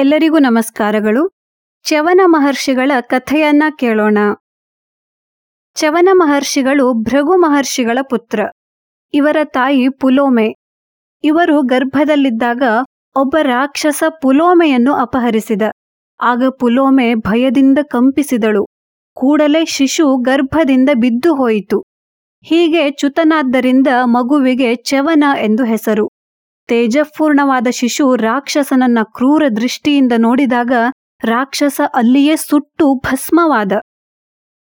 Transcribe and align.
ಎಲ್ಲರಿಗೂ 0.00 0.38
ನಮಸ್ಕಾರಗಳು. 0.38 1.30
ಚವನ 1.82 2.20
ಮಹರ್ಷಿಗಳ 2.24 2.92
ಕಥೆಯನ್ನ 3.00 3.62
ಕೇಳೋಣ. 3.78 4.18
ಚವನ 5.74 6.08
ಮಹರ್ಷಿಗಳು 6.12 6.92
ಭೃಗು 6.92 7.36
ಮಹರ್ಷಿಗಳ 7.36 7.98
ಪುತ್ರ. 8.10 8.40
ಇವರ 9.14 9.36
ತಾಯಿ 9.44 9.88
ಪುಲೋಮೆ. 9.88 10.54
ಇವರು 11.24 11.62
ಗರ್ಭದಲ್ಲಿದ್ದಾಗ 11.62 12.62
ಒಬ್ಬ 13.16 13.36
ರಾಕ್ಷಸ 13.42 14.04
ಪುಲೋಮೆಯನ್ನು 14.22 14.92
ಅಪಹರಿಸಿದ. 14.92 15.62
ಆಗ 16.20 16.42
ಪುಲೋಮೆ 16.60 17.14
ಭಯದಿಂದ 17.14 17.78
ಕಂಪಿಸಿದಳು. 17.82 18.66
ಕೂಡಲೇ 19.14 19.64
ಶಿಶು 19.64 20.16
ಗರ್ಭದಿಂದ 20.16 20.90
ಬಿದ್ದು 20.94 21.34
ಹೋಯಿತು. 21.34 21.84
ಹೀಗೆ 22.42 22.90
ಚ್ಯುತನಾದ್ದರಿಂದ 22.90 23.86
ಮಗುವಿಗೆ 24.04 24.74
ಚವನ 24.74 25.24
ಎಂದು 25.38 25.64
ಹೆಸರು. 25.64 26.10
ತೇಜಪೂರ್ಣವಾದ 26.70 27.66
ಶಿಶು 27.70 28.16
ರಾಕ್ಷಸನನ್ನ 28.16 28.98
ಕ್ರೂರ 29.02 29.44
ದೃಷ್ಟಿಯಿಂದ 29.56 30.12
ನೋಡಿದಾಗ 30.18 30.72
ರಾಕ್ಷಸ 31.24 31.80
ಅಲ್ಲಿಯೇ 31.94 32.36
ಸುಟ್ಟು 32.36 32.94
ಭಸ್ಮವಾದ. 32.94 33.72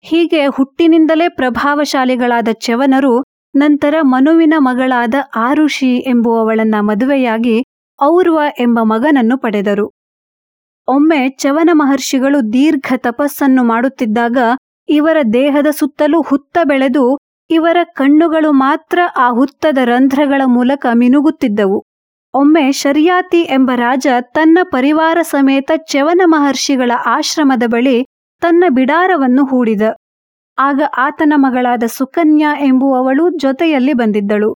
ಹೀಗೆ 0.02 0.46
ಹುಟ್ಟಿನಿಂದಲೇ 0.46 1.30
ಪ್ರಭಾವಶಾಲಿಗಳಾದ 1.30 2.48
ಚವನರು 2.54 3.24
ನಂತರ 3.56 3.96
ಮನುವಿನ 4.02 4.54
ಮಗಳಾದ 4.58 5.14
ಆರುಷಿ 5.36 5.98
ಎಂಬುವವಳನ್ನ 5.98 6.76
ಮದುವೆಯಾಗಿ 6.80 7.64
ಔರ್ವ 8.04 8.40
ಎಂಬ 8.60 8.80
ಮಗನನ್ನು 8.84 9.38
ಪಡೆದರು. 9.38 9.92
ಒಮ್ಮೆ 10.88 11.30
ಚವನ 11.30 11.70
ಮಹರ್ಷಿಗಳು 11.74 12.54
ದೀರ್ಘ 12.54 12.94
ತಪಸ್ಸನ್ನು 12.98 13.64
ಮಾಡುತ್ತಿದ್ದಾಗ 13.64 14.38
ಇವರ 14.90 15.18
ದೇಹದ 15.34 15.68
ಸುತ್ತಲೂ 15.72 16.22
ಹುತ್ತ 16.22 16.58
ಬೆಳೆದು 16.64 17.18
ಇವರ 17.50 17.78
ಕಣ್ಣುಗಳು 17.84 18.52
ಮಾತ್ರ 18.52 19.00
ಆ 19.16 19.30
ಹುತ್ತದ 19.30 19.78
ರಂಧ್ರಗಳ 19.84 20.42
ಮೂಲಕ 20.46 20.86
ಮಿನುಗುತ್ತಿದ್ದವು. 20.94 21.84
ಒಮ್ಮೆ 22.38 22.72
ಶರಿಯಾತಿ 22.72 23.42
ಎಂಬ 23.42 23.72
ರಾಜ 23.76 24.08
ತನ್ನ 24.22 24.58
ಪರಿವಾರ 24.64 25.18
ಸಮೇತ 25.22 25.72
ಚವನ 25.76 26.22
ಮಹರ್ಷಿಗಳ 26.26 26.92
ಆಶ್ರಮದ 27.06 27.64
ಬಳಿ 27.66 28.06
ತನ್ನ 28.42 28.64
ಬಿಡಾರವನ್ನು 28.70 29.46
ಹೂಡಿದ. 29.46 29.82
ಆಗ 30.60 30.82
ಆತನ 30.98 31.34
ಮಗಳಾದ 31.36 31.84
ಸುಕನ್ಯಾ 31.88 32.58
ಎಂಬುವವಳು 32.60 33.30
ಜೊತೆಯಲ್ಲಿ 33.30 33.94
ಬಂದಿದ್ದಳು. 33.94 34.56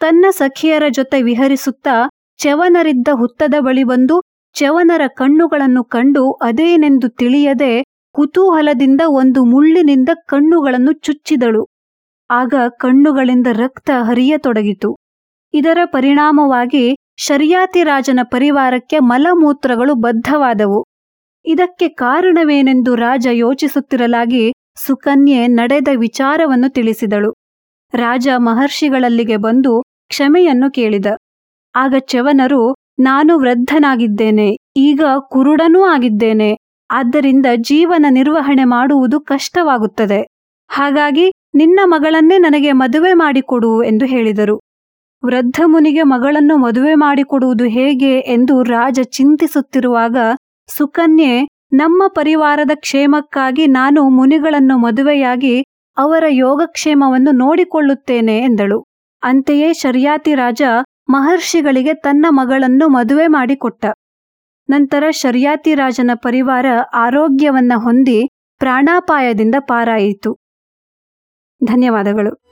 ತನ್ನ 0.00 0.24
ಸಖಿಯರ 0.30 0.82
ಜೊತೆ 0.90 1.22
ವಿಹರಿಸುತ್ತಾ 1.22 2.10
ಚವನರಿದ್ದ 2.38 3.08
ಹುತ್ತದ 3.12 3.54
ಬಳಿ 3.58 3.84
ಬಂದು 3.84 4.22
ಚವನರ 4.54 5.00
ಕಣ್ಣುಗಳನ್ನು 5.06 5.84
ಕಂಡು 5.84 6.32
ಅದೇನೆಂದು 6.32 7.08
ತಿಳಿಯದೆ 7.08 7.84
ಕುತೂಹಲದಿಂದ 8.12 9.00
ಒಂದು 9.06 9.44
ಮುಳ್ಳಿನಿಂದ 9.44 10.08
ಕಣ್ಣುಗಳನ್ನು 10.14 10.92
ಚುಚ್ಚಿದಳು. 10.92 11.66
ಆಗ 12.30 12.54
ಕಣ್ಣುಗಳಿಂದ 12.68 13.46
ರಕ್ತ 13.52 13.90
ಹರಿಯತೊಡಗಿತು. 14.02 14.96
ಇದರ 15.54 15.78
ಪರಿಣಾಮವಾಗಿ 15.84 16.96
ಶರಿಯಾತಿ 17.18 17.82
ರಾಜನ 17.82 18.20
ಪರಿವಾರಕ್ಕೆ 18.22 18.98
ಮಲಮೂತ್ರಗಳು 18.98 19.94
ಬದ್ಧವಾದವು. 19.94 20.84
ಇದಕ್ಕೆ 21.44 21.88
ಕಾರಣವೇನೆಂದು 21.88 22.94
ರಾಜ 22.94 23.26
ಯೋಚಿಸುತ್ತಿರಲಾಗಿ 23.32 24.44
ಸುಕನ್ಯೆ 24.76 25.46
ನಡೆದ 25.46 25.88
ವಿಚಾರವನ್ನು 25.96 26.68
ತಿಳಿಸಿದಳು. 26.72 27.30
ರಾಜ 27.94 28.28
ಮಹರ್ಷಿಗಳಲ್ಲಿಗೆ 28.36 29.36
ಬಂದು 29.36 29.82
ಕ್ಷಮೆಯನ್ನು 30.08 30.70
ಕೇಳಿದ. 30.70 31.06
ಆಗ 31.74 31.94
ಚವನರು 31.98 32.62
ನಾನು 33.00 33.38
ವೃದ್ಧನಾಗಿದ್ದೇನೆ, 33.38 34.48
ಈಗ 34.76 35.02
ಕುರುಡನೂ 35.30 35.84
ಆಗಿದ್ದೇನೆ, 35.84 36.50
ಆದ್ದರಿಂದ 36.90 37.46
ಜೀವನ 37.56 38.06
ನಿರ್ವಹಣೆ 38.10 38.64
ಮಾಡುವುದು 38.64 39.20
ಕಷ್ಟವಾಗುತ್ತದೆ. 39.20 40.20
ಹಾಗಾಗಿ 40.70 41.32
ನಿನ್ನ 41.54 41.80
ಮಗಳನ್ನೇ 41.84 42.38
ನನಗೆ 42.38 42.72
ಮದುವೆ 42.72 43.12
ಮಾಡಿಕೊಡು 43.12 43.82
ಎಂದು 43.82 44.06
ಹೇಳಿದರು. 44.06 44.56
ವೃದ್ಧ 45.24 45.60
ಮುನಿಗೆ 45.66 46.02
ಮಗಳನ್ನು 46.02 46.56
ಮದುವೆ 46.56 46.94
ಮಾಡಿಕೊಡುವುದು 46.94 47.64
ಹೇಗೆ 47.64 48.18
ಎಂದು 48.18 48.62
ರಾಜ 48.62 49.00
ಚಿಂತಿಸುತ್ತಿರುವಾಗ 49.02 50.16
ಸುಕನ್ಯೆ, 50.66 51.48
ನಮ್ಮ 51.72 52.02
ಪರಿವಾರದ 52.08 52.70
ಕ್ಷೇಮಕ್ಕಾಗಿ 52.74 53.66
ನಾನು 53.66 54.08
ಮುನಿಗಳನ್ನು 54.08 54.78
ಮದುವೆಯಾಗಿ 54.78 55.64
ಅವರ 55.96 56.24
ಯೋಗಕ್ಷೇಮವನ್ನು 56.28 57.30
ನೋಡಿಕೊಳ್ಳುತ್ತೇನೆ 57.30 58.38
ಎಂದಳು. 58.38 58.84
ಅಂತೆಯೇ 59.22 59.72
ಶರ್ಯಾತಿ 59.72 60.34
ರಾಜ 60.34 60.62
ಮಹರ್ಷಿಗಳಿಗೆ 61.08 61.94
ತನ್ನ 61.94 62.26
ಮಗಳನ್ನು 62.28 62.88
ಮದುವೆ 62.88 63.26
ಮಾಡಿಕೊಟ್ಟ. 63.26 63.84
ನಂತರ 64.70 65.04
ಶರ್ಯಾತಿ 65.10 65.74
ರಾಜನ 65.74 66.10
ಪರಿವಾರ 66.14 66.66
ಆರೋಗ್ಯವನ್ನ 66.94 67.72
ಹೊಂದಿ 67.76 68.28
ಪ್ರಾಣಾಪಾಯದಿಂದ 68.58 69.54
ಪಾರಾಯಿತು. 69.58 70.38
ಧನ್ಯವಾದಗಳು. 71.64 72.51